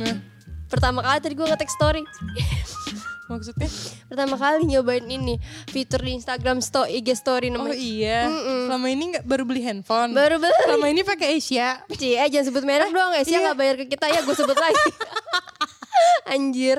[0.00, 0.16] Nah,
[0.70, 2.02] Pertama kali tadi gue nge-tag story.
[3.30, 3.70] maksudnya?
[4.10, 5.38] Pertama kali nyobain ini
[5.70, 7.78] fitur di Instagram story IG story Oh namanya.
[7.78, 8.26] iya.
[8.66, 10.10] Selama ini nggak baru beli handphone.
[10.14, 10.54] Baru beli.
[10.66, 11.82] Selama ini pakai Asia.
[11.94, 13.22] Cie, eh, jangan sebut merek doang ya.
[13.22, 13.50] Sih iya.
[13.50, 14.86] nggak bayar ke kita ya, gue sebut lagi.
[16.34, 16.78] Anjir.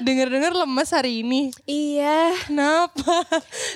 [0.00, 1.52] Dengar-dengar lemes hari ini.
[1.68, 2.36] Iya.
[2.48, 3.24] Kenapa?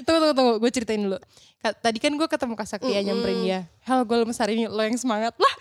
[0.04, 1.20] tunggu tunggu tunggu, gue ceritain dulu.
[1.60, 3.60] Tadi kan gue ketemu Kak Sakti ya nyamperin dia.
[3.84, 5.54] Hel gue lemes hari ini, lo yang semangat lah.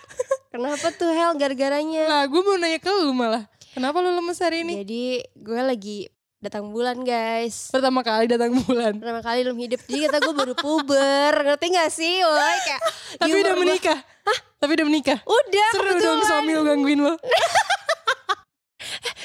[0.50, 2.02] Kenapa tuh Hel gara-garanya?
[2.10, 3.46] Lah gue mau nanya ke lu malah.
[3.70, 4.82] Kenapa lu lemes hari ini?
[4.82, 6.10] Jadi gue lagi
[6.42, 7.70] datang bulan guys.
[7.70, 8.98] Pertama kali datang bulan.
[8.98, 9.78] Pertama kali dalam hidup.
[9.86, 11.32] Jadi kata gue baru puber.
[11.46, 12.26] Ngerti gak sih?
[12.26, 12.82] Woi kayak
[13.22, 13.98] Tapi udah menikah.
[14.02, 14.38] Hah?
[14.58, 15.18] Tapi udah menikah.
[15.22, 16.02] Udah Seru kebetulan.
[16.02, 17.14] dong suami lu gangguin lo.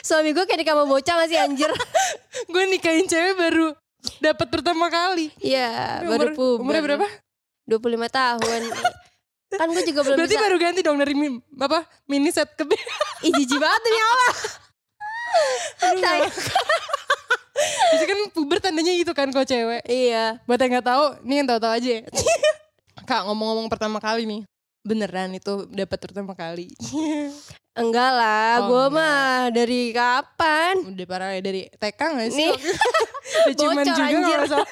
[0.06, 1.74] Suami gue kayak di kamar bocah gak sih anjir?
[2.54, 3.74] gue nikahin cewek baru
[4.22, 5.34] dapat pertama kali.
[5.42, 6.62] Iya baru puber.
[6.62, 7.08] Umurnya berapa?
[7.66, 8.62] 25 tahun.
[9.56, 10.44] Kan gue juga belum Berarti bisa.
[10.44, 12.64] baru ganti dong dari mi- apa mini set ke.
[13.22, 14.34] Ih jijik banget demi Allah.
[17.88, 19.82] Itu kan puber tandanya gitu kan kok cewek.
[19.86, 20.40] iya.
[20.44, 21.90] Buat yang nggak tahu, nih yang tahu-tahu aja.
[21.90, 22.02] ya.
[23.04, 24.42] Kak ngomong-ngomong pertama kali nih.
[24.82, 26.70] Beneran itu dapat pertama kali.
[27.74, 30.80] Enggak lah, Oh, gue mah dari kapan?
[30.86, 32.48] Udah parah ya dari TK gak sih?
[32.48, 34.40] Nih, cuman juga anjir.
[34.48, 34.68] gak.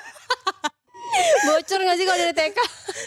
[1.43, 2.57] Bocor gak sih kalau dari TK?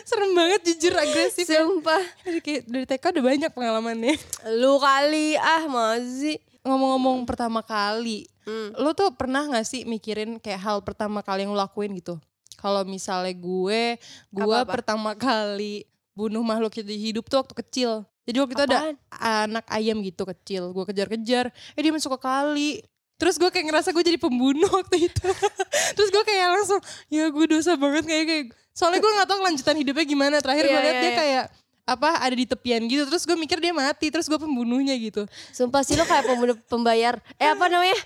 [0.04, 1.62] Serem banget jujur agresif ya.
[1.62, 2.02] Sumpah.
[2.22, 4.14] Dari, dari TK udah banyak pengalamannya.
[4.54, 6.38] Lu kali, ah masih.
[6.62, 8.70] Ngomong-ngomong pertama kali, Hmm.
[8.78, 12.14] lo tuh pernah gak sih mikirin kayak hal pertama kali yang lo lakuin gitu?
[12.54, 13.98] Kalau misalnya gue,
[14.30, 14.70] gue Apa-apa?
[14.70, 15.82] pertama kali
[16.14, 17.90] bunuh makhluk hidup tuh waktu kecil.
[18.22, 18.78] Jadi waktu itu ada
[19.10, 22.70] anak ayam gitu kecil, gue kejar-kejar, eh dia masuk ke kali.
[23.18, 25.26] Terus gue kayak ngerasa gue jadi pembunuh waktu itu.
[25.98, 26.08] Terus
[26.66, 28.46] langsung, ya gue dosa banget kayak kayak.
[28.74, 30.36] Soalnya gue nggak tahu kelanjutan hidupnya gimana.
[30.42, 31.16] Terakhir gue Iya, liat iya, dia iya.
[31.16, 31.44] kayak
[31.86, 33.06] apa ada di tepian gitu.
[33.06, 34.10] Terus gue mikir dia mati.
[34.10, 35.22] Terus gue pembunuhnya gitu.
[35.54, 37.22] Sumpah sih lo kayak pembunuh pembayar.
[37.38, 37.96] Eh apa namanya?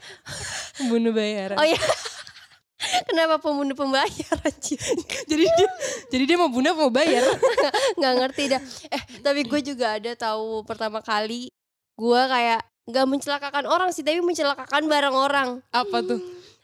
[0.77, 1.57] Pembunuh bayaran.
[1.57, 1.81] Oh iya.
[3.09, 4.81] Kenapa pembunuh pembayar anjir?
[5.29, 5.69] jadi dia
[6.09, 7.21] jadi dia mau bunuh mau bayar
[8.01, 8.63] Nggak ngerti dah.
[8.89, 11.53] Eh tapi gue juga ada tahu pertama kali
[12.01, 16.19] gue kayak nggak mencelakakan orang sih tapi mencelakakan barang orang apa tuh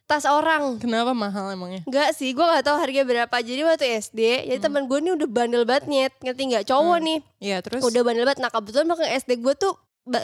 [0.06, 3.36] tas orang kenapa mahal emangnya Enggak sih, gue gak tahu harganya berapa.
[3.42, 6.64] Jadi waktu SD, jadi teman gue nih udah bandel banget nyet, ngerti nggak?
[6.64, 8.38] Cowok nih, Iya terus udah bandel banget.
[8.38, 9.74] Nah kebetulan belakang SD gue tuh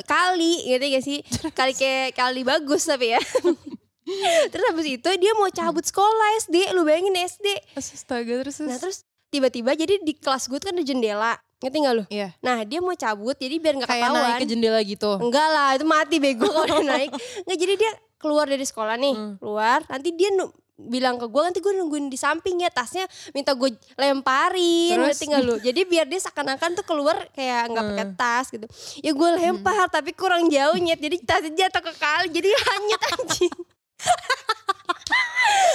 [0.07, 1.19] kali, ngerti gak sih?
[1.51, 3.21] Kali kayak kali bagus tapi ya.
[4.53, 7.47] terus habis itu dia mau cabut sekolah SD, lu bayangin SD.
[7.75, 11.95] astaga terus Nah terus tiba-tiba jadi di kelas gue tuh kan ada jendela, ngerti gak
[11.97, 12.05] lu?
[12.07, 14.23] iya Nah dia mau cabut, jadi biar nggak kayak ketahuan.
[14.23, 17.11] naik ke jendela gitu Enggak lah, itu mati bego kalau naik.
[17.47, 17.91] Enggak jadi dia
[18.23, 19.35] keluar dari sekolah nih, Hmm.
[19.37, 19.83] keluar.
[19.85, 20.31] Nanti dia
[20.75, 25.07] bilang ke gue, nanti gue nungguin di samping ya tasnya minta gue lemparin, Terus?
[25.15, 25.55] ngerti nggak lu?
[25.59, 28.17] Jadi biar dia seakan-akan tuh keluar kayak nggak pakai Hmm.
[28.17, 28.67] tas gitu.
[28.99, 33.55] Ya gue lempar tapi kurang jauh nyet, jadi tasnya jatuh ke kali, jadi hanyut anjing.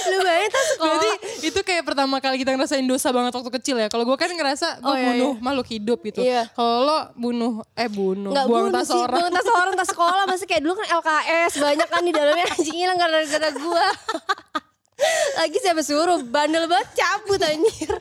[0.08, 0.88] Lu bayangin tas sekolah.
[0.88, 1.10] Berarti
[1.44, 3.88] itu kayak pertama kali kita ngerasain dosa banget waktu kecil ya.
[3.88, 6.20] Kalau gue kan ngerasa gue Oh, iya, bunuh makhluk hidup gitu.
[6.24, 6.48] Iya.
[6.50, 9.18] Kalau lo bunuh eh bunuh Nggak buang bunuh tas sih, orang.
[9.20, 12.76] buang tas orang, tas sekolah masih kayak dulu kan LKS banyak kan di dalamnya anjing
[12.76, 13.86] hilang gara-gara gua.
[15.34, 17.94] Lagi siapa suruh bandel banget cabut anjir.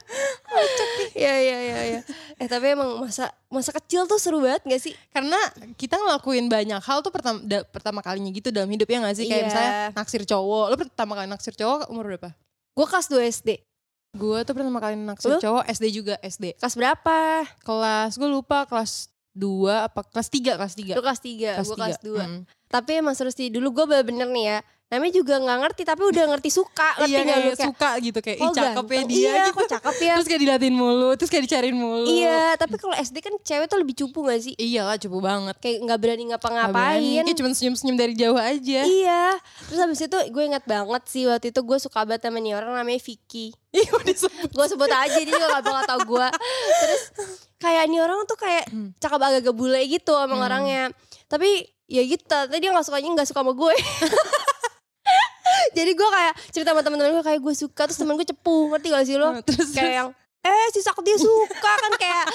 [1.13, 2.01] Iya iya iya iya.
[2.35, 4.93] Eh tapi emang masa masa kecil tuh seru banget gak sih?
[5.09, 5.37] Karena
[5.75, 9.25] kita ngelakuin banyak hal tuh pertama da- pertama kalinya gitu dalam hidupnya gak sih?
[9.25, 9.47] Kayak Iya.
[9.47, 10.65] misalnya naksir cowok.
[10.67, 12.29] Lo pertama kali naksir cowok umur berapa?
[12.73, 13.49] Gua kelas 2 SD.
[14.17, 15.37] Gue tuh pertama kali naksir Lu?
[15.37, 16.57] cowok SD juga SD.
[16.57, 17.45] Kelas berapa?
[17.61, 20.93] Kelas gue lupa kelas 2 apa kelas 3 kelas 3.
[20.97, 22.17] Lu kelas 3, gua kelas 2.
[22.17, 22.41] Hmm.
[22.67, 23.47] Tapi emang seru sih.
[23.47, 24.59] Dulu gua bener-bener nih ya.
[24.87, 28.37] Namanya juga nggak ngerti tapi udah ngerti suka, ngerti Iya lu kayak suka gitu kayak
[28.39, 29.51] oh, cakep ya dia Iya, gitu.
[29.51, 30.13] kok cakep ya.
[30.15, 32.07] Terus kayak dilatin mulu, terus kayak dicariin mulu.
[32.07, 34.55] Iya, tapi kalau SD kan cewek tuh lebih cupu gak sih?
[34.55, 35.59] Iyalah cupu banget.
[35.59, 37.03] Kayak nggak berani ngapa-ngapain.
[37.19, 38.81] Kayak cuma senyum-senyum dari jauh aja.
[38.81, 39.23] Iya.
[39.67, 42.71] Terus habis itu gue ingat banget sih waktu itu gue suka banget sama nih orang
[42.73, 43.51] namanya Vicky.
[43.75, 43.91] Iya.
[44.49, 46.27] Gue sebut aja dia juga gak bakal tau gue.
[46.79, 47.03] Terus
[47.59, 50.47] kayak nih orang tuh kayak cakep agak-agak bule gitu emang Hmm.
[50.47, 50.83] orangnya.
[51.27, 53.75] Tapi ya gitu, tapi dia gak sukanya gak suka sama gue.
[55.73, 58.87] Jadi gue kayak cerita sama teman-teman gue kayak gue suka terus temen gue cepu ngerti
[58.89, 59.29] gak sih lo?
[59.31, 60.09] Nah, terus- kayak yang
[60.39, 62.25] eh si Sakti suka kan kayak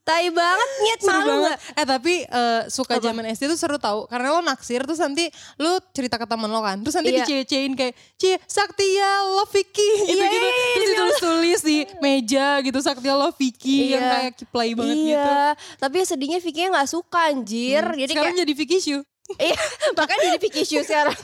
[0.00, 1.50] tai banget nyet Seru malu banget.
[1.52, 1.58] gak?
[1.76, 3.04] Eh tapi eh, suka Apa?
[3.04, 6.58] zaman SD tuh seru tau Karena lo naksir terus nanti lo cerita ke teman lo
[6.58, 7.18] kan Terus nanti Iya.
[7.22, 10.36] dicie-ciein kayak Cie Saktia love Vicky gitu, Iya, gitu.
[10.36, 14.10] iya, iya, Terus ditulis-tulis di meja gitu Saktia love Vicky Yang Iya.
[14.10, 15.32] kayak kiplay banget iya, gitu
[15.78, 17.84] tapi sedihnya Vicky gak suka anjir.
[17.84, 18.98] Hmm, Jadi Sekarang kayak jadi Vicky Shu
[19.32, 19.58] Iya,
[19.94, 21.14] makanya jadi Vicky Shoe sekarang.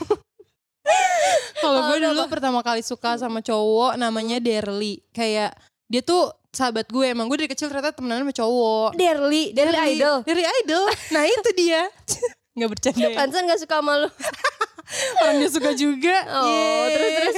[1.61, 6.87] Kalau gue lu dulu pertama kali suka sama cowok namanya Derly Kayak dia tuh sahabat
[6.87, 10.21] gue Emang gue dari kecil ternyata temenan sama cowok Derly, Derly Idol.
[10.21, 11.81] Dari Idol Nah itu dia
[12.57, 13.13] Nggak bercanda ya.
[13.13, 14.09] Pantesan gak suka sama lu.
[15.21, 16.15] Orang dia suka juga.
[16.33, 16.89] Oh, Yeay.
[16.89, 17.35] terus, terus?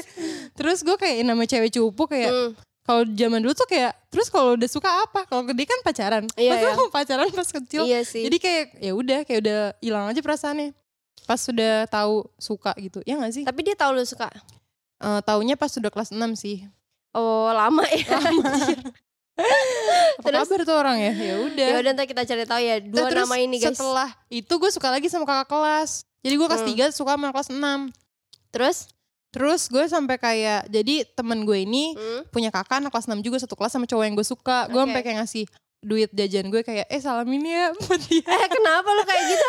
[0.55, 2.51] Terus gue kayak nama cewek cupu kayak Hmm.
[2.87, 5.27] kalau zaman dulu tuh kayak terus kalau udah suka apa?
[5.27, 6.23] Kalau gede kan pacaran.
[6.33, 6.87] Iya, Masa iya.
[6.87, 7.81] pacaran pas kecil.
[7.83, 8.23] Iya sih.
[8.23, 10.71] Jadi kayak ya udah kayak udah hilang aja perasaannya.
[11.25, 12.99] Pas sudah tahu suka gitu.
[13.03, 13.43] Ya gak sih?
[13.43, 14.29] Tapi dia tahu lu suka.
[14.99, 16.67] Eh taunya pas sudah kelas 6 sih.
[17.11, 18.05] Oh lama ya.
[20.19, 20.47] Apa Terus?
[20.51, 21.13] kabar tuh orang ya?
[21.15, 21.67] Ya udah.
[21.71, 23.71] ya udah ntar kita cari tahu ya dua Terus nama ini guys.
[23.71, 26.03] Setelah itu gue suka lagi sama kakak kelas.
[26.19, 26.91] Jadi gue kelas Hmm.
[26.91, 27.79] 3 suka sama kelas 6.
[28.51, 28.77] Terus?
[29.29, 32.21] Terus gue sampai kayak jadi temen gue ini Hmm.
[32.27, 34.67] punya kakak anak kelas 6 juga satu kelas sama cowok yang gue suka.
[34.67, 34.91] Gue Oke.
[34.91, 35.45] sampai kayak ngasih
[35.79, 38.19] duit jajan gue kayak eh salamin ya buat dia.
[38.21, 39.47] Eh kenapa lu kayak gitu?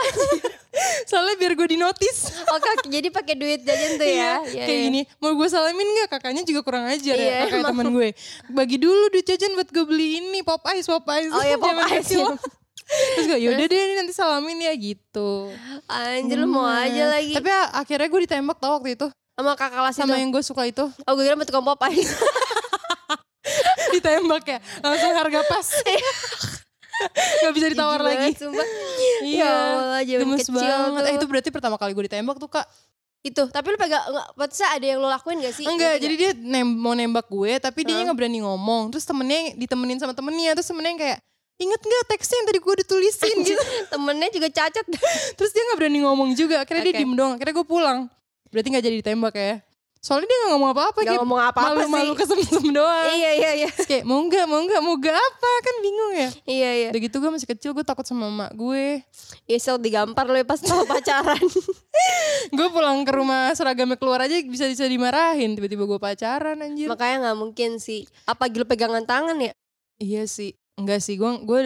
[1.11, 2.31] Soalnya biar gue dinotis.
[2.49, 4.39] Oke, jadi pakai duit jajan tuh ya.
[4.47, 4.87] Iya, kayak iya.
[4.87, 8.09] gini mau gue salamin gak kakaknya juga kurang ajar Iya, ya kakak temen gue
[8.49, 11.75] bagi dulu duit jajan buat gue beli ini pop ice pop ice Oh iya pop
[11.91, 12.15] ice.
[13.15, 15.51] terus gue yaudah deh ini nanti salamin ya gitu
[15.87, 17.35] Anjir lu mau aja lagi.
[17.35, 20.21] tapi akhirnya gue ditembak tau waktu itu sama kakak kelas sama itu.
[20.21, 22.03] yang gue suka itu Oh gue kira mau tukang Popeye.
[24.01, 25.69] Ditembak ya langsung harga pas
[27.41, 28.69] Gak bisa ditawar lagi banget.
[29.25, 31.09] Iya Ya Allah, Gemes kecil banget tuh.
[31.09, 32.69] Eh itu berarti pertama kali gue ditembak tuh kak
[33.21, 35.69] Itu, tapi lu pegang enggak Patsa ada yang lu lakuin gak sih?
[35.69, 38.89] Enggak, jadi dia nem mau nembak gue, tapi dia nggak berani ngomong.
[38.89, 41.19] Terus temennya ditemenin sama temennya, terus temennya yang kayak
[41.61, 43.65] inget nggak teksnya yang tadi gue udah tulisin gitu.
[43.93, 44.85] temennya juga cacat.
[45.37, 46.65] Terus dia nggak berani ngomong juga.
[46.65, 47.01] Akhirnya dia Oke.
[47.05, 47.33] diem doang.
[47.37, 47.99] Akhirnya gue pulang.
[48.49, 49.55] Berarti nggak jadi ditembak ya?
[50.01, 50.99] Soalnya dia nggak ngomong apa-apa.
[50.99, 52.19] Gak kayak ngomong apa-apa Malu-malu sih.
[52.25, 53.13] kesem-sem doang.
[53.13, 53.69] iya iya iya.
[53.69, 56.29] Terus kayak mau nggak, mau nggak, mau nggak apa kan bingung ya.
[56.49, 56.89] Iya iya.
[56.89, 59.05] Udah gitu gue masih kecil, gue takut sama emak gue.
[59.45, 61.45] Isel digampar lu ya pas tau pacaran.
[62.57, 65.53] Gue pulang ke rumah seragamnya keluar aja bisa bisa dimarahin.
[65.53, 66.89] Tiba-tiba gue pacaran anjir.
[66.89, 68.09] Makanya gak mungkin sih.
[68.25, 69.53] Apa gila pegangan tangan ya?
[70.01, 71.61] Iya sih, enggak sih, gue gue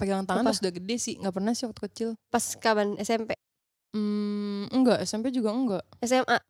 [0.00, 2.08] pegang tangan pas udah gede sih, nggak pernah sih waktu kecil.
[2.32, 2.96] Pas kapan?
[2.96, 3.36] SMP?
[3.92, 5.84] Hmm, enggak, SMP juga enggak.
[6.00, 6.40] SMA?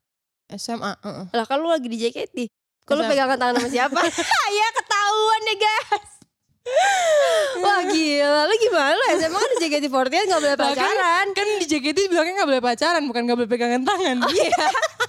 [0.50, 1.24] SMA, heeh.
[1.30, 2.36] Lah kan lu lagi di JKT.
[2.84, 3.96] Kalau pegangan tangan sama siapa?
[4.60, 6.10] ya ketahuan deh guys.
[7.58, 9.88] Wah gila, lu gimana lu SMA kan di JKT48
[10.26, 11.26] gak boleh Lah, kan- pacaran.
[11.32, 14.16] Kan di JKT bilangnya nggak boleh pacaran, bukan nggak boleh pegangan tangan.
[14.28, 14.64] Iya,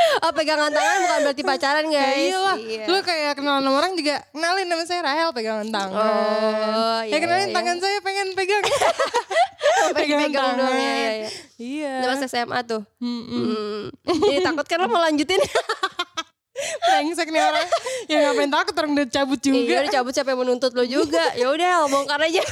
[0.24, 2.30] Oh pegangan tangan bukan berarti pacaran ya guys.
[2.32, 2.56] iyalah.
[2.56, 2.84] Iya.
[2.88, 5.96] Lu kayak kenalan sama orang juga kenalin nama saya Rahel pegangan tangan.
[5.96, 7.56] Oh, ya iya, kenalin iya.
[7.56, 8.64] tangan saya pengen pegang.
[9.96, 10.72] pegang doang ya, tangan.
[10.76, 11.28] ya, ya.
[11.60, 11.92] Iya.
[12.00, 12.82] Itu pas SMA tuh.
[13.00, 13.44] Mm-mm.
[14.04, 14.18] Hmm.
[14.24, 15.40] Jadi takut kan lo mau lanjutin.
[16.60, 17.68] Brengsek nih orang.
[18.04, 19.74] ya ngapain takut orang udah cabut Iya juga.
[19.80, 21.24] udah cabut siapa yang menuntut lo juga.
[21.32, 22.42] Ya udah bongkar aja.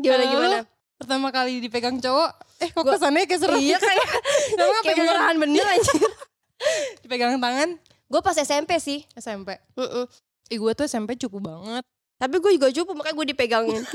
[0.00, 0.58] gimana gimana?
[1.00, 2.30] Pertama kali dipegang cowok,
[2.60, 3.56] eh kok kesannya kayak serem.
[3.56, 4.08] Iya kayak
[4.52, 5.96] Tau nggak kayak pegangan, murahan bener anjir.
[7.02, 7.70] dipegang tangan
[8.04, 9.06] Gue pas SMP sih.
[9.14, 9.56] SMP.
[9.74, 10.04] Mm-mm.
[10.48, 11.80] Ih gue tuh SMP cupu banget.
[12.18, 13.82] Tapi gue juga cupu makanya gue dipegangin.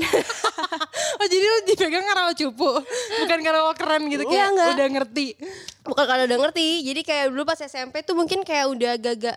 [1.16, 2.68] Oh jadi lu dipegang karena lo cupu
[3.16, 4.68] Bukan karena lo keren gitu Enggak, Kayak enggak.
[4.68, 5.26] udah ngerti
[5.82, 6.68] Bukan karena udah ngerti.
[6.84, 9.36] Jadi kayak dulu pas SMP tuh mungkin kayak udah agak-agak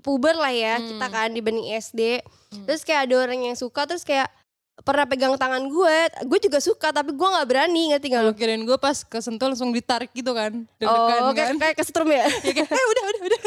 [0.00, 0.88] puber lah ya Hmm.
[0.90, 2.18] kita kan dibanding SD.
[2.50, 2.64] Hmm.
[2.66, 4.26] Terus kayak ada orang yang suka terus kayak
[4.80, 8.36] pernah pegang tangan gue, gue juga suka tapi gue nggak berani ngerti gak Kalau lu?
[8.36, 12.24] kirain gue pas kesentuh langsung ditarik gitu kan Oh, kan kayak, kayak kesetrum ya?
[12.40, 13.40] Ya kayak eh udah udah udah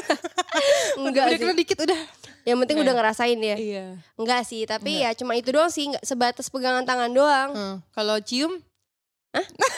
[1.01, 1.41] Enggak Udah sih.
[1.41, 1.99] kena dikit udah
[2.41, 2.83] Yang penting Oke.
[2.83, 3.55] udah ngerasain ya.
[3.55, 3.85] Iya
[4.15, 7.49] Enggak sih, tapi ya cuma itu doang sih, nggak sebatas pegangan tangan doang.
[7.51, 8.59] Hmm, Kalau cium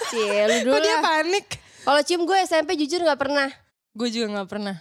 [0.09, 1.45] Cie, lu dulu Kok dia panik
[1.79, 3.51] Kalau cium gue SMP jujur nggak pernah.
[3.93, 4.75] Gue juga gak pernah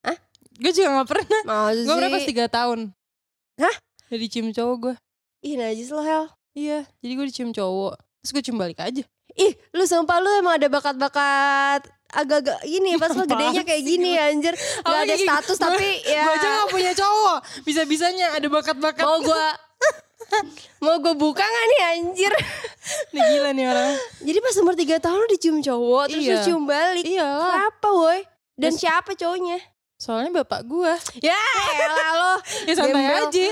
[0.00, 0.14] Hah?
[0.54, 1.40] Gue juga gak pernah.
[1.74, 2.78] Gue pernah pas 3 tahun
[3.58, 3.74] Hah?
[4.08, 4.94] Jadi cium cowok gue
[5.40, 6.26] Ih najis lo Hel.
[6.50, 9.02] Iya Jadi gue dicium cowok Terus gue cium balik aja.
[9.32, 14.56] Ih, lu sumpah lu emang ada bakat-bakat agak-agak gini pas lu gedenya kayak gini anjir.
[14.80, 17.38] Gak ada status gue- tapi ya Gue aja gak punya cowok.
[17.62, 18.98] Bisa-bisanya ada bakat-bakat.
[19.00, 19.46] Mau gua
[20.84, 22.32] mau gue buka gak nih anjir?
[23.12, 23.92] Nih gila nih orang.
[24.18, 26.32] Jadi pas umur 3 tahun lu dicium cowok Terus Iya.
[26.32, 27.04] lu cium balik.
[27.06, 27.28] Iya.
[27.30, 28.18] Kenapa woi?
[28.52, 29.58] Dan Terus- siapa cowoknya?
[29.94, 31.38] Soalnya bapak gue Ya
[31.78, 32.34] elah lo.
[32.64, 33.22] Ya santai Gembel.
[33.24, 33.46] aja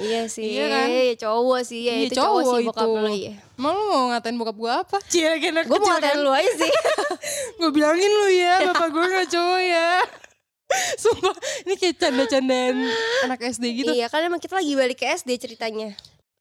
[0.00, 0.86] Iya sih Iya kan?
[0.88, 2.96] ya cowok sih ya, Iya, Itu cowok, cowok sih bokap itu.
[2.96, 3.34] lu iya.
[3.54, 4.96] Emang lu mau ngatain bokap gue apa?
[5.12, 6.24] Cie lagi anak Gue mau ngatain kan?
[6.24, 6.72] lu aja sih
[7.60, 9.88] Gue bilangin lu ya Bapak gue gak cowok ya
[11.02, 12.76] Sumpah Ini kayak canda-candaan
[13.24, 15.92] anak SD gitu Iya kan emang kita lagi balik ke SD ceritanya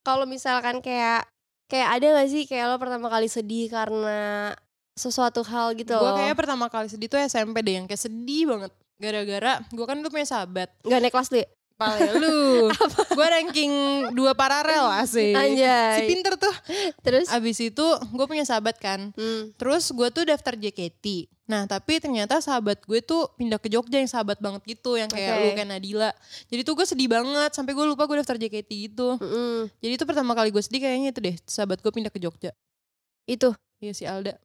[0.02, 1.28] Kalau misalkan kayak
[1.68, 4.54] Kayak ada gak sih kayak lo pertama kali sedih karena
[4.94, 8.72] sesuatu hal gitu Gue kayaknya pertama kali sedih tuh SMP deh Yang kayak sedih banget
[9.00, 11.46] Gara-gara gue kan tuh punya sahabat Gak naik kelas ya?
[11.80, 12.68] Pale lu
[13.16, 13.72] Gue ranking
[14.12, 16.52] dua paralel asik Si Anjay pinter tuh
[17.00, 19.56] Terus Abis itu gue punya sahabat kan hmm.
[19.56, 24.08] Terus gue tuh daftar JKT Nah tapi ternyata sahabat gue tuh pindah ke Jogja yang
[24.08, 25.02] sahabat banget gitu.
[25.02, 25.42] Yang kayak Oke.
[25.42, 26.12] lu kayak Nadila.
[26.46, 27.52] Jadi tuh gue sedih banget.
[27.58, 29.18] Sampai gue lupa gue daftar JKT gitu.
[29.18, 29.66] Mm-mm.
[29.82, 31.36] Jadi itu pertama kali gue sedih kayaknya itu deh.
[31.50, 32.54] Sahabat gue pindah ke Jogja.
[33.26, 33.58] Itu.
[33.82, 34.38] Iya si Alda.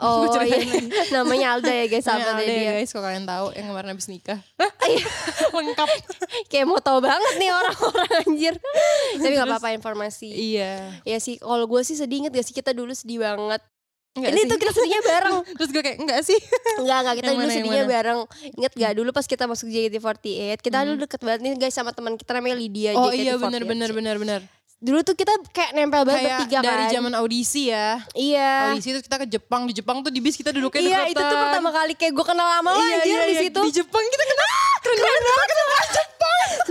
[0.00, 0.80] Oh iya.
[1.14, 2.72] Namanya Alda ya guys, Namanya Alda ya dia.
[2.74, 4.40] guys kalau kalian tahu yang kemarin habis nikah.
[4.82, 5.06] Iya.
[5.54, 5.88] Lengkap.
[6.48, 8.54] Kayak mau tahu banget nih orang-orang anjir.
[9.14, 10.26] Tapi gak apa-apa informasi.
[10.26, 10.98] iya.
[11.02, 13.60] Ya sih, kalau gue sih sedih inget gak sih kita dulu sedih banget.
[14.10, 14.48] Enggak Ini sih.
[14.48, 15.36] tuh kita sedihnya bareng.
[15.54, 16.38] Terus gue kayak enggak sih.
[16.76, 17.92] Enggak, enggak kita Yang dulu mana, sedihnya mana?
[17.92, 18.20] bareng.
[18.56, 22.16] Ingat gak dulu pas kita masuk JKT48, kita dulu deket banget nih guys sama teman
[22.16, 23.20] kita namanya Lydia Oh JKT48.
[23.20, 24.40] iya benar benar benar benar.
[24.80, 26.92] Dulu tuh kita kayak nempel banget Kayak bertiga dari kan.
[26.94, 28.00] zaman audisi ya.
[28.10, 28.72] Iya.
[28.72, 29.68] Audisi itu kita ke Jepang.
[29.68, 31.12] Di Jepang tuh di bis kita duduknya Iya, deketan.
[31.12, 33.42] itu tuh pertama kali kayak gue kenal lama lo Iya, anjir iya, di iya.
[33.44, 33.60] situ.
[33.60, 34.48] Di Jepang kita kenal.
[34.80, 36.08] Keren banget.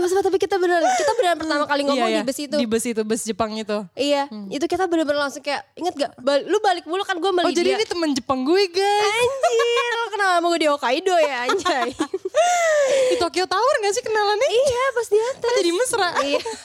[0.01, 2.23] Sumpah, tapi kita beneran kita beneran pertama kali ngomong Iya, di iya.
[2.23, 2.55] bus itu.
[2.55, 3.77] Di bus itu, bus Jepang itu.
[3.93, 6.11] Iya, itu kita bener-bener langsung kayak inget gak?
[6.17, 9.05] Bal- lu balik mulu kan gue Oh beli jadi ini temen Jepang gue guys.
[9.09, 11.89] Anjir, lu kenal sama gue di Hokkaido ya anjay.
[13.09, 14.49] Di Tokyo Tower gak sih kenalannya?
[14.49, 15.53] iya, pas di atas.
[15.55, 16.09] Jadi mesra.
[16.19, 16.41] Iya.
[16.49, 16.57] terus,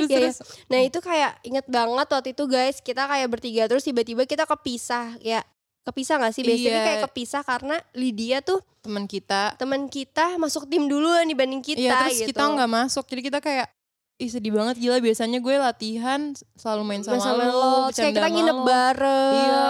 [0.00, 0.16] Iya, iya.
[0.16, 0.36] terus.
[0.66, 5.20] Nah itu kayak inget banget waktu itu guys kita kayak bertiga terus tiba-tiba kita kepisah
[5.20, 5.44] ya
[5.82, 6.86] kepisah gak sih biasanya Iya.
[6.86, 9.54] kayak kepisah karena Lydia tuh Temen kita.
[9.56, 12.32] teman kita masuk tim duluan dibanding kita Iya terus gitu.
[12.32, 13.04] kita nggak masuk.
[13.04, 13.68] Jadi kita kayak
[14.20, 18.20] Ih sedih banget gila biasanya gue latihan selalu main sama, sama lo, lo, terus kayak
[18.20, 18.66] kita nginep lo.
[18.68, 19.32] bareng.
[19.32, 19.64] Iya.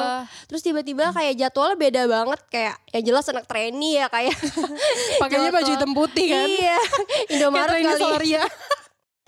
[0.51, 4.35] Terus tiba-tiba kayak jadwalnya beda banget kayak yang jelas anak trainee ya kayak.
[5.23, 6.47] Pakainya baju hitam putih kan.
[6.51, 6.79] Iya.
[7.39, 8.03] Indomaret kali.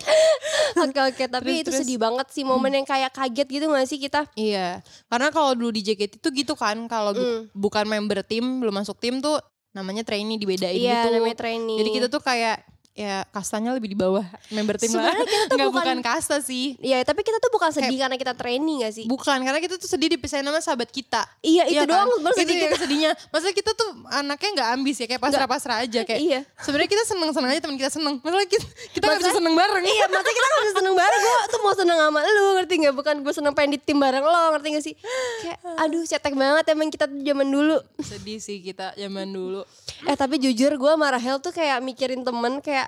[0.83, 1.79] Oke oke, tapi Terus, itu terus.
[1.81, 4.25] sedih banget sih momen yang kayak kaget gitu gak sih kita?
[4.33, 7.41] Iya, karena kalau dulu di JKT itu gitu kan, kalau bu- Mm.
[7.51, 9.37] bukan member tim, belum masuk tim tuh
[9.71, 11.17] namanya trainee dibedain Iya, gitu.
[11.17, 11.77] namanya trainee.
[11.77, 12.61] Jadi kita tuh kayak
[12.93, 15.09] ya kastanya lebih di bawah member tim lah.
[15.09, 16.77] Sebenarnya kita tuh Nggak bukan- bukan kasta sih.
[16.77, 19.05] Iya, tapi kita tuh bukan sedih karena kita trainee gak sih?
[19.05, 21.25] Bukan, karena kita tuh sedih dipisahin sama sahabat kita.
[21.41, 22.29] Iya, itu Iya doang kan?
[22.29, 22.75] Itu sedih kita.
[22.77, 23.11] sedihnya.
[23.27, 26.21] Maksudnya kita tuh anaknya nggak ambis ya, kayak pasrah-pasrah aja kayak.
[26.21, 26.39] Iya.
[26.59, 28.15] Sebenarnya kita seneng-seneng aja teman kita seneng.
[28.21, 29.83] Masalah kita kita nggak bisa seneng bareng.
[29.83, 32.93] Iya, masa kita gak bisa seneng bareng Gue tuh mau seneng sama lu, ngerti gak?
[32.93, 34.95] Bukan gue seneng pengen di tim bareng lo, ngerti gak sih?
[35.41, 39.65] Kayak, aduh cetek banget emang kita tuh zaman dulu Sedih sih kita zaman dulu.
[40.03, 42.82] Eh tapi jujur gue sama Rahel tuh kayak mikirin temen kayak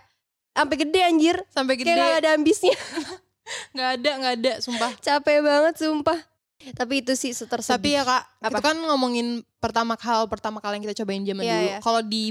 [0.56, 2.76] Sampai gede anjir Sampai gede Kayak gak ada ambisnya
[3.76, 4.92] nggak ada nggak ada sumpah.
[4.98, 6.20] Capek banget sumpah
[6.74, 8.48] Tapi itu sih tersedih Tapi ya kak, Apa?
[8.50, 9.28] itu kan ngomongin
[9.60, 11.68] pertama hal pertama kali yang kita cobain zaman Iya, dulu.
[11.68, 11.78] iya.
[11.80, 12.24] Kalau di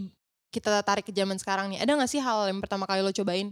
[0.48, 3.50] kita tarik ke zaman sekarang nih, ada gak sih hal yang pertama kali lo cobain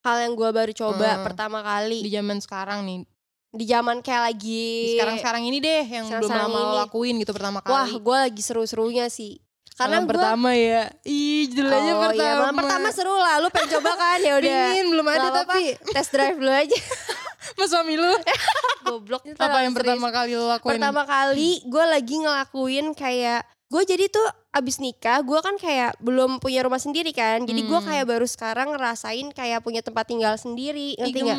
[0.00, 1.24] Hal yang gue baru coba Hmm.
[1.24, 3.08] pertama kali di zaman sekarang nih?
[3.50, 7.32] Di zaman kayak lagi Sekarang sekarang ini deh yang belum Sekarang-sekarang lama lo lakuin gitu
[7.32, 7.96] pertama Wah kali.
[7.96, 9.38] gue lagi seru-serunya sih
[9.74, 10.82] Karena Malam gue pertama ya.
[11.02, 12.14] Ih, Oh pertama.
[12.14, 12.88] iya malam pertama.
[12.94, 13.42] seru lah.
[13.42, 14.18] Lu pengen coba kan?
[14.22, 14.60] Ya udah.
[14.70, 15.74] Pingin, belum ada tapi.
[15.90, 16.78] Test drive dulu aja.
[17.58, 18.12] Mas suami lu?
[18.86, 19.22] Goblok.
[19.34, 20.78] Apa yang pertama kali lo lakuin?
[20.78, 26.38] Pertama kali gue lagi ngelakuin kayak gue jadi tuh abis nikah gue kan kayak belum
[26.38, 27.84] punya rumah sendiri kan jadi gue Hmm.
[27.84, 31.38] kayak baru sekarang ngerasain kayak punya tempat tinggal sendiri ngerti nggak.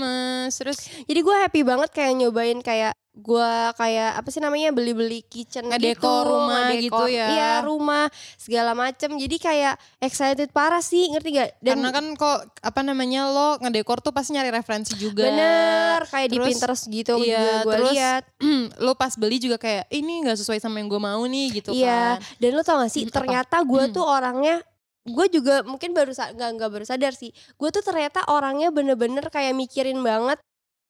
[0.52, 5.72] Terus jadi gue happy banget kayak nyobain kayak gue kayak apa sih namanya beli-beli kitchen
[5.72, 7.28] Ngedekor gitu, rumah ngedekor, gitu ya.
[7.32, 12.60] iya rumah segala macem jadi kayak excited parah sih ngerti gak dan karena kan kok
[12.60, 15.32] apa namanya lo ngedekor tuh pasti nyari referensi juga.
[15.32, 18.24] bener kayak di Terus, Pinterest gitu iya, gue terus lihat
[18.84, 22.20] lo pas beli juga kayak ini nggak sesuai sama yang gue mau nih gitu Iya,
[22.20, 22.36] kan.
[22.36, 23.18] dan lo tau gak sih, Hmm, apa?
[23.22, 23.94] ternyata gue Hmm.
[23.94, 24.56] tuh orangnya,
[25.06, 29.54] gue juga mungkin baru nggak nggak baru sadar sih, gue tuh ternyata orangnya bener-bener kayak
[29.54, 30.42] mikirin banget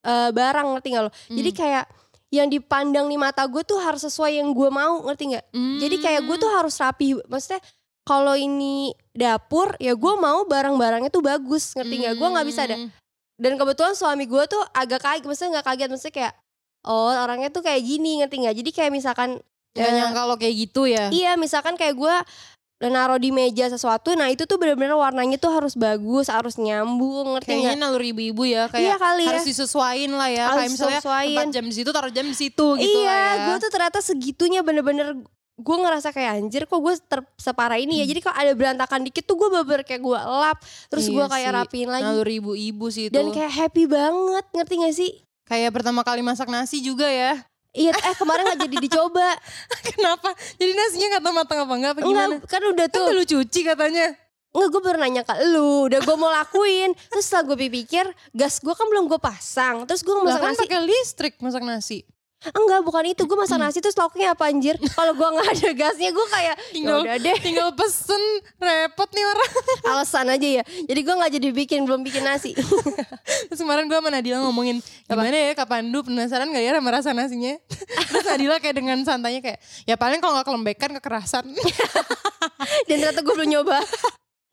[0.05, 1.11] eh, barang ngerti gak lo?
[1.27, 1.59] Jadi Hmm.
[1.65, 1.85] kayak
[2.29, 5.45] yang dipandang di mata gue tuh harus sesuai yang gue mau ngerti nggak?
[5.81, 6.43] Jadi kayak gue Hmm.
[6.45, 7.57] tuh harus rapi, maksudnya
[8.05, 12.13] kalau ini dapur ya gue mau barang-barangnya tuh bagus ngerti nggak?
[12.21, 12.77] Gue nggak bisa ada.
[12.77, 12.93] Hmm.
[13.35, 16.33] Dan kebetulan suami gue tuh agak kaget, maksudnya nggak kaget, maksudnya kayak
[16.85, 18.55] oh orangnya tuh kayak gini ngerti nggak?
[18.61, 19.41] Jadi kayak misalkan
[19.75, 21.11] Gak eh, nyangka lo kayak gitu ya.
[21.11, 22.15] Iya, misalkan kayak gue
[22.75, 27.55] naruh di meja sesuatu, nah itu tuh bener-bener warnanya tuh harus bagus, harus nyambung, ngerti
[27.55, 27.81] Kayaknya nggak?
[27.87, 29.29] nalur ibu-ibu ya kayak Iya kali ya.
[29.31, 30.45] harus disesuaiin lah ya.
[30.51, 33.45] Harus kayak misalnya tempat jam di situ taruh jam di situ gitu iya, lah ya.
[33.47, 35.15] gue tuh ternyata segitunya bener-bener
[35.55, 38.05] gue ngerasa kayak anjir kok gue ter- separah ini ya.
[38.11, 40.59] Jadi kalau ada berantakan dikit tuh gue bener kayak gue lap,
[40.91, 41.57] terus Iya gue kayak sih.
[41.63, 42.03] rapiin lagi.
[42.11, 43.15] Nalur ibu-ibu sih itu.
[43.15, 45.11] Dan kayak happy banget, ngerti gak sih?
[45.45, 47.39] kayak pertama kali masak nasi juga ya.
[47.75, 49.27] Iya, eh kemarin gak jadi dicoba.
[49.91, 50.31] Kenapa?
[50.55, 52.35] Jadi nasinya gak tahu matang apa enggak apa gimana?
[52.39, 53.03] Enggak, kan udah Kan tuh.
[53.03, 54.07] udah lu cuci katanya.
[54.55, 56.95] Enggak, gue baru nanya ke lu, udah gue mau lakuin.
[57.11, 59.83] Terus setelah gue pikir, gas gue kan belum gue pasang.
[59.83, 62.07] Terus gue masak kan nasi pakai listrik masak nasi.
[62.53, 63.23] Enggak, bukan itu.
[63.25, 64.77] Gue masak nasi terus lauknya apa anjir?
[64.93, 67.37] Kalau gue nggak ada gasnya, gue kayak ya tinggal udah deh.
[67.41, 68.21] tinggal pesen
[68.61, 69.51] repot nih orang
[69.89, 70.63] Alasan aja ya.
[70.85, 72.53] Jadi gue nggak jadi bikin, belum bikin nasi.
[73.49, 77.09] terus kemarin gue sama Nadila ngomongin gimana ya Kak Pandu penasaran gak ya sama rasa
[77.15, 77.53] nasinya
[78.09, 81.45] terus Nadila kayak dengan santainya kayak ya paling kalau nggak kelembekan kekerasan
[82.85, 83.77] Dan ternyata gue belum nyoba.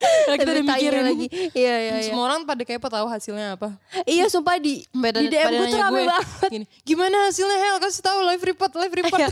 [0.02, 1.26] Nah, kita udah mikirin lagi.
[1.52, 2.04] Iya, iya, iya.
[2.04, 5.78] semua orang pada kepo tahu hasilnya apa Iya, sumpah di Pada, di DM gue tuh
[5.78, 6.50] rame gue, banget.
[6.50, 9.30] gini, gimana hasilnya Hel kasih tahu live report live report ya,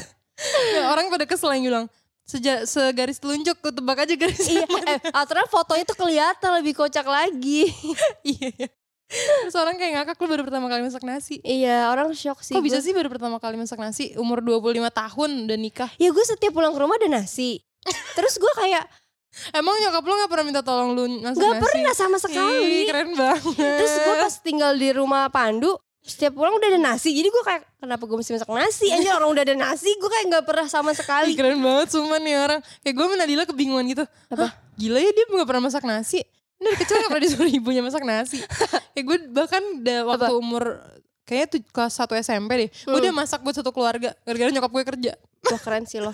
[0.87, 1.87] orang pada kesel yang bilang
[2.23, 7.03] Seja, segaris telunjuk gue tebak aja garis Iya, eh, aturan fotonya tuh kelihatan lebih kocak
[7.03, 7.67] lagi.
[8.23, 8.69] iya iya.
[9.43, 12.55] terus orang kayak ngakak lu baru pertama kali masak nasi iya, orang shock sih.
[12.55, 16.09] Kok bisa Gua- sih baru pertama kali masak nasi umur 25 tahun udah nikah Ya
[16.09, 17.59] gue setiap pulang ke rumah ada nasi.
[18.15, 18.87] Terus gue kayak
[19.55, 21.63] Emang nyokap lu gak pernah minta tolong lu nggak nasi?
[21.63, 22.83] pernah sama sekali.
[22.83, 23.43] Ih, keren banget.
[23.57, 27.15] Terus gue pas tinggal di rumah Pandu, setiap pulang udah ada nasi.
[27.15, 28.87] Jadi gue kayak kenapa gue mesti masak nasi?
[28.91, 31.33] Anjir orang udah ada nasi, gue kayak nggak pernah sama Ih, sekali.
[31.39, 32.61] keren banget sumpah nih orang.
[32.83, 34.05] Kayak gue sama Nadila kebingungan gitu.
[34.35, 34.47] Apa?
[34.81, 36.25] Gila ya dia gak pernah masak nasi.
[36.61, 38.41] Ini dari kecil gak pernah disuruh ibunya masak nasi.
[38.97, 40.65] Kayak gue bahkan udah waktu umur
[41.31, 42.69] kayaknya tuh kelas 1 SMP deh.
[42.69, 43.01] Gue Hmm.
[43.01, 44.11] udah masak buat satu keluarga.
[44.21, 45.13] Gara-gara nyokap gue kerja.
[45.47, 46.13] Wah keren sih loh.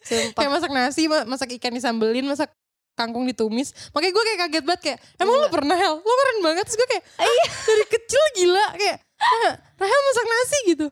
[0.00, 0.40] Sumpah.
[0.40, 2.48] Kayak masak nasi, ma- masak ikan disambelin, masak
[2.94, 3.76] kangkung ditumis.
[3.90, 5.94] Makanya gue kayak kaget banget kayak, emang lu pernah Hel?
[5.96, 6.64] Lu keren banget.
[6.64, 7.46] Terus gue kayak, Iya.
[7.62, 8.64] dari kecil gila.
[8.72, 10.86] Kayak, "Ah, Rahel masak nasi gitu.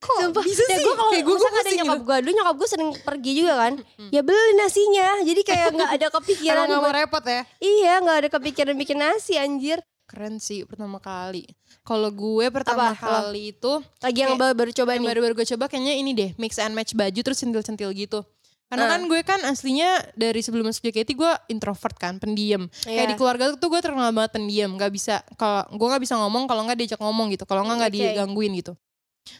[0.00, 0.42] Kok Sumpah.
[0.42, 0.82] bisa Ya sih?
[0.82, 3.72] gue kalau kayak gue, misalkan ada nyokap gue dulu nyokap gue sering pergi juga kan.
[4.08, 5.08] Ya beli nasinya.
[5.20, 6.56] Jadi kayak nggak ada kepikiran.
[6.56, 7.42] Emang gak mau repot ya?
[7.60, 9.76] iya nggak ada kepikiran bikin nasi anjir.
[10.10, 11.46] Keren sih pertama kali.
[11.86, 13.30] Kalau gue pertama Apa?
[13.30, 15.10] Kali itu Lagi yang Kayak- baru, baru coba yang nih.
[15.14, 18.26] baru-baru gue coba kayaknya ini deh mix and match baju terus centil-centil gitu.
[18.66, 18.90] Karena Ah.
[18.94, 22.66] kan gue kan aslinya dari sebelum masuk JKT gue introvert kan, pendiam.
[22.82, 23.10] Kayak Iya.
[23.10, 26.62] di keluarga tuh gue terkenal banget pendiam, nggak bisa kalau gue nggak bisa ngomong kalau
[26.62, 27.98] nggak diajak ngomong gitu, kalau nggak nggak Oke.
[28.14, 28.72] digangguin gitu.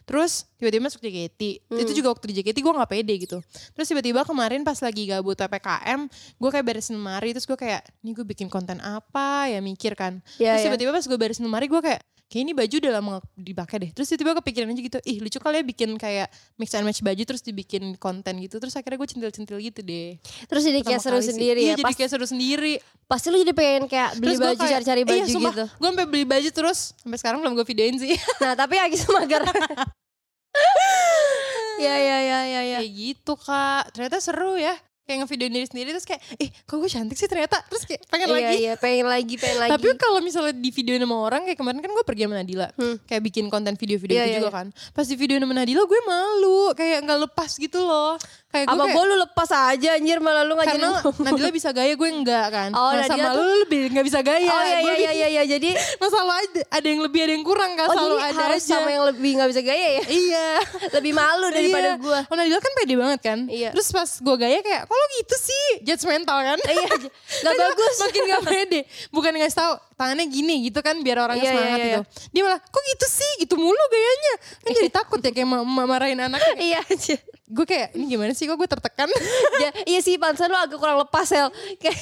[0.05, 1.81] Terus tiba-tiba masuk JKT, Hmm.
[1.81, 3.39] itu juga waktu di JKT gue nggak pede gitu.
[3.75, 6.01] Terus tiba-tiba kemarin pas lagi gabut PPKM,
[6.37, 10.21] gue kayak beresin lemari, terus gue kayak, ini gue bikin konten apa ya mikir kan.
[10.37, 10.67] Iya, Terus iya.
[10.71, 13.91] tiba-tiba pas gue beresin lemari gue kayak kayak ini baju udah lama dipakai deh.
[13.91, 16.31] Terus tiba-tiba kepikiran aja gitu, ih lucu kali ya bikin kayak
[16.63, 18.63] mix and match baju terus dibikin konten gitu.
[18.63, 20.15] Terus akhirnya gue centil-centil gitu deh.
[20.47, 21.35] Terus jadi kayak seru sih.
[21.35, 21.75] sendiri Iya ya.
[21.75, 22.79] jadi Pas, kayak seru sendiri.
[23.11, 25.67] pasti lu jadi pengen kayak beli Terus baju cari-cari baju iya, sumpah, gitu.
[25.83, 28.15] Gue sampai beli baju terus sampai sekarang belum gue videoin sih.
[28.47, 29.43] Nah tapi lagi semagar.
[31.83, 32.79] ya ya ya ya ya.
[32.79, 33.91] kayak gitu kak.
[33.91, 34.79] Ternyata seru ya.
[35.11, 37.59] Kayak ngevideoin diri sendiri terus kayak, eh kok gue cantik sih ternyata.
[37.65, 38.55] Terus kayak pengen Iya lagi.
[38.57, 39.71] iya pengen lagi pengen lagi.
[39.73, 42.97] Tapi kalau misalnya di video sama orang kayak kemarin kan gue pergi sama Nadila, Hmm.
[43.05, 44.57] kayak bikin konten video-video Iya, itu iya, juga iya.
[44.57, 44.67] kan.
[44.93, 48.15] Pas di video sama Nadila gue malu, kayak nggak lepas gitu loh.
[48.47, 51.03] Kayak gue apa kayak, gue lu lepas aja anjir malah lu ngajarin karena.
[51.27, 52.71] Nadila bisa gaya gue enggak kan.
[52.73, 54.47] Oh, nah, sama tuh- lu lebih nggak bisa gaya.
[54.49, 55.71] Oh iya iya iya iya iya jadi
[56.03, 58.73] Masalah ada, ada yang lebih ada yang kurang kan oh selalu jadi ada harus aja.
[58.73, 60.05] sama yang lebih nggak bisa gaya ya.
[60.09, 60.47] Iya.
[60.99, 61.95] lebih malu daripada Iya.
[61.97, 62.19] gue.
[62.27, 63.39] Oh Nadila kan pede banget kan.
[63.47, 63.71] Iya.
[63.71, 65.67] Terus pas gue gaya kayak, kok lo gitu sih?
[65.83, 66.59] Judgmental kan.
[66.71, 66.87] Iya
[67.41, 67.95] nggak Dia bagus.
[67.99, 71.79] makin gak pede bukan ngasih tahu tangannya gini gitu kan biar orangnya Iya, iya, semangat
[71.79, 75.45] iya, gitu dia malah kok gitu sih gitu mulu gayanya kan jadi takut ya kayak
[75.47, 77.17] ma- ma- marahin anaknya Iya aja.
[77.47, 79.09] gue kayak ini gimana sih kok gue tertekan
[79.63, 81.49] Ya, iya sih pantesan lu agak kurang lepas Sel.
[81.77, 81.97] Kayak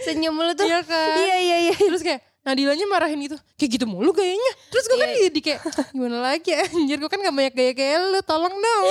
[0.00, 0.64] senyum lu tuh.
[0.64, 1.16] Iya kan?
[1.18, 1.74] Iya iya iya.
[1.76, 5.20] terus kayak Nadilanya marahin gitu kayak gitu mulu gayanya terus gue kan Iya.
[5.26, 5.60] jadi kayak
[5.90, 8.86] gimana lagi ya anjir gue kan gak banyak gaya kayak lu tolong dong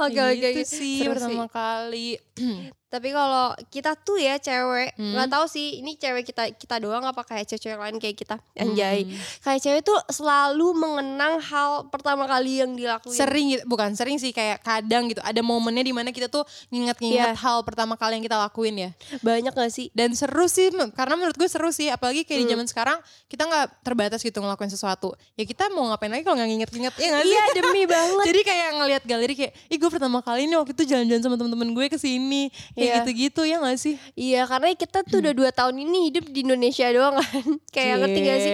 [0.00, 0.62] Oke oke oke.
[0.64, 2.16] sih Seru pertama kali
[2.90, 5.14] Tapi kalau kita tuh ya cewek, Hmm.
[5.14, 9.06] nggak tahu sih ini cewek kita kita doang apa kayak cewek-cewek lain kayak kita anjay.
[9.06, 9.14] Hmm.
[9.40, 13.14] Kayak cewek tuh selalu mengenang hal pertama kali yang dilakuin.
[13.14, 17.30] sering gitu bukan sering sih kayak kadang gitu ada momennya di mana kita tuh nginget-nginget
[17.30, 17.38] Iya.
[17.38, 19.86] hal pertama kali yang kita lakuin ya Banyak gak sih?
[19.92, 22.52] dan seru sih karena menurut gue seru sih apalagi kayak di Hmm.
[22.52, 26.48] zaman sekarang kita nggak terbatas gitu ngelakuin sesuatu ya kita mau ngapain lagi kalau nggak
[26.48, 28.24] nginget-nginget ya nggak sih Iya demi banget.
[28.26, 31.68] jadi kayak ngelihat galeri kayak ih gue pertama kali nih waktu itu jalan-jalan sama temen-temen
[31.70, 32.96] gue ke sini kayak Iya.
[32.98, 36.88] gitu-gitu ya nggak sih Iya karena kita tuh udah dua tahun ini hidup di Indonesia
[36.88, 37.44] doang kan.
[37.74, 38.52] kayak ngerti gak sih?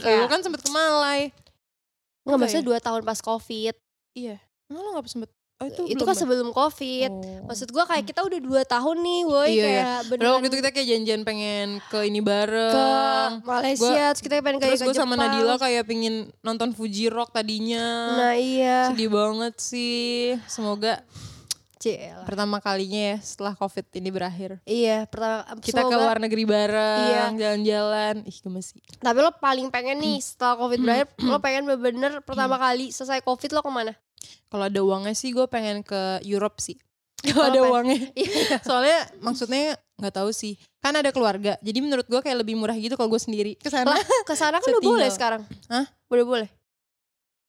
[0.00, 1.34] Kayak- Lu kan sempet ke Malai
[2.20, 2.68] Nggak Apa maksudnya ya?
[2.70, 3.74] dua tahun pas covid.
[4.12, 6.18] iya emang lu nggak sempet oh, itu, Itu, kan ya?
[6.18, 7.10] sebelum covid.
[7.12, 7.44] Oh.
[7.46, 10.56] Maksud gua kayak kita udah dua tahun nih woi Iya, kayak Padahal beneran waktu itu
[10.56, 12.86] kita kayak janjian pengen ke ini bareng ke
[13.44, 15.14] Malaysia terus kita pengen kayak Terus gue sama.
[15.14, 17.84] Nadila kayak pingin nonton Fuji Rock tadinya
[18.14, 18.88] Nah iya.
[18.88, 21.04] Sedih banget sih Semoga
[21.84, 22.24] Cielah.
[22.24, 24.56] pertama kalinya ya setelah covid ini berakhir.
[24.64, 28.14] Iya, pertama Kita ke luar negeri bareng Jalan-jalan.
[28.24, 28.80] Ih gemes sih.
[29.04, 33.52] Tapi lo paling pengen nih setelah covid berakhir, lo pengen bener-bener pertama kali selesai covid
[33.52, 33.92] lo ke mana?
[34.48, 36.80] Kalau ada uangnya sih gue pengen ke Europe sih.
[37.28, 38.00] Kalau ada uangnya.
[38.20, 38.60] Iya.
[38.64, 40.56] Soalnya maksudnya nggak tahu sih.
[40.84, 43.56] Kan ada keluarga Jadi menurut gue kayak lebih murah gitu kalau gue sendiri.
[43.56, 43.96] Ke sana.
[44.24, 45.42] Ke sana kan udah boleh sekarang.
[45.68, 45.88] Hah?
[46.08, 46.48] Udah boleh.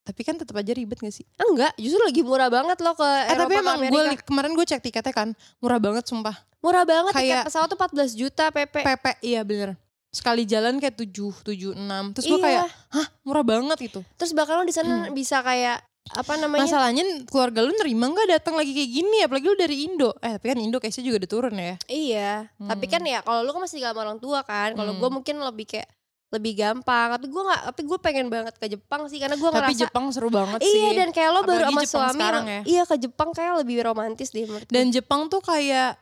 [0.05, 1.25] Tapi kan tetap aja ribet gak sih?
[1.35, 4.79] Enggak, justru lagi murah banget loh ke Eh, Eropa tapi emang gue kemarin gue cek
[4.79, 6.37] tiketnya kan murah banget sumpah.
[6.61, 8.75] Murah banget kayak- tiket pesawat tuh 14 juta PP.
[8.79, 9.73] PP iya bener.
[10.09, 12.13] Sekali jalan kayak 7, 7, 6.
[12.13, 12.45] Terus gue Iya.
[12.45, 13.99] kayak, hah murah banget itu.
[14.15, 16.69] Terus bakal lo di sana bisa kayak apa namanya?
[16.69, 20.13] Masalahnya keluarga lu nerima nggak datang lagi kayak gini apalagi lu dari Indo.
[20.19, 21.73] Eh tapi kan Indo kayaknya juga udah turun ya.
[21.83, 24.69] Iya, tapi kan ya kalau lu kan masih tinggal sama orang tua kan.
[24.71, 25.89] Kalau gue mungkin lebih kayak
[26.33, 27.15] lebih gampang.
[27.17, 30.05] Tapi gue nggak, tapi gue pengen banget ke Jepang sih karena gue Tapi ngerasa Jepang
[30.09, 30.71] seru banget sih.
[30.73, 32.61] Iya dan kayak lo baru Apalagi sama Jepang suami ya.
[32.65, 34.73] Iya ke Jepang kayak lebih romantis deh menurut gue.
[34.73, 35.97] Dan Jepang tuh kayak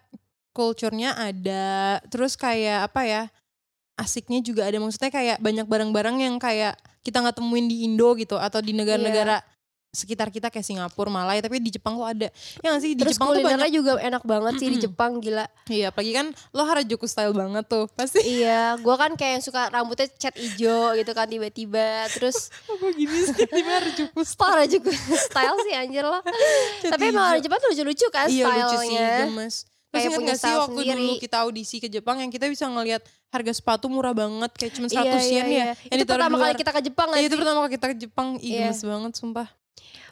[0.53, 3.23] culture-nya ada, terus kayak apa ya?
[3.93, 6.73] Asiknya juga ada maksudnya kayak banyak barang-barang yang kayak
[7.05, 9.52] kita nggak temuin di Indo gitu atau di negara-negara Iya.
[9.93, 12.27] Sekitar kita kayak Singapura, Malaya tapi di Jepang tuh ada.
[12.59, 13.69] Ya nggak sih di Terus Jepang tuh banyak.
[13.69, 14.77] juga enak banget sih di.
[14.81, 15.45] Jepang gila.
[15.65, 17.85] Iya, apalagi kan lo Harajuku style banget tuh.
[17.87, 22.09] Pasti iya, gue kan kayak yang suka rambutnya cat ijo gitu kan tiba-tiba.
[22.09, 24.41] Terus apa gini sih di Harajuku style.
[24.41, 24.89] parah juga
[25.21, 26.19] style sih anjir lo.
[26.81, 27.29] Cat Tapi emang hijau.
[27.29, 29.17] orang Jepang tuh lucu-lucu kan Iya lucu sih stylenya.
[29.23, 29.55] gemes.
[29.93, 30.97] Terus Kayak punya gak sih waktu sendiri.
[30.97, 34.87] dulu kita audisi ke Jepang yang kita bisa ngelihat harga sepatu murah banget kayak cuma
[34.87, 35.63] 100 Iya, iya, yen iya.
[35.69, 35.73] ya.
[35.85, 38.27] Yang Itu pertama kali kita ke Jepang Iya gak itu pertama kali kita ke Jepang,
[38.35, 38.59] ih Iya.
[38.67, 39.47] gemes banget sumpah.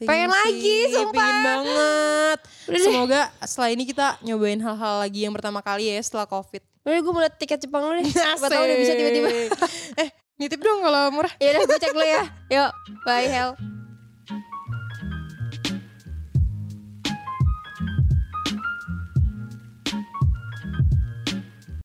[0.02, 1.14] Pengen lagi, sumpah.
[1.14, 2.40] Pengen banget.
[2.66, 2.82] Udah.
[2.82, 6.66] Semoga setelah ini kita nyobain hal-hal lagi yang pertama kali ya setelah covid.
[6.82, 8.06] Udah gue mau liat tiket Jepang dulu deh.
[8.42, 9.30] Gak tau udah bisa tiba-tiba.
[10.02, 10.10] eh
[10.42, 11.34] nitip dong kalau murah.
[11.38, 12.24] Ya udah gue cek dulu ya.
[12.58, 12.72] Yuk,
[13.06, 13.54] bye Hel.